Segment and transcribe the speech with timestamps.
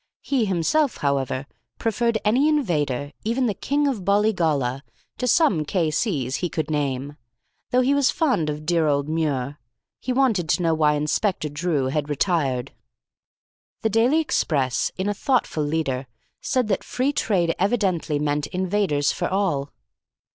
[0.23, 1.45] He himself, however,
[1.77, 4.81] preferred any invader, even the King of Bollygolla,
[5.19, 7.17] to some K.C.'s he could name,
[7.69, 9.59] though he was fond of dear old Muir.
[9.99, 12.73] He wanted to know why Inspector Drew had retired.
[13.83, 16.07] The Daily Express, in a thoughtful leader,
[16.41, 19.71] said that Free Trade evidently meant invaders for all.